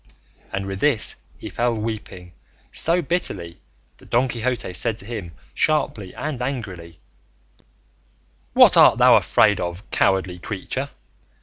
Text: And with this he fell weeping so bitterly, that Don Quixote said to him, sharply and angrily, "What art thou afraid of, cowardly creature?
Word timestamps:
And 0.51 0.65
with 0.65 0.79
this 0.79 1.15
he 1.37 1.47
fell 1.47 1.75
weeping 1.75 2.33
so 2.71 3.03
bitterly, 3.03 3.59
that 3.99 4.09
Don 4.09 4.27
Quixote 4.27 4.73
said 4.73 4.97
to 4.97 5.05
him, 5.05 5.33
sharply 5.53 6.15
and 6.15 6.41
angrily, 6.41 6.97
"What 8.53 8.75
art 8.75 8.97
thou 8.97 9.15
afraid 9.15 9.59
of, 9.61 9.87
cowardly 9.91 10.39
creature? 10.39 10.89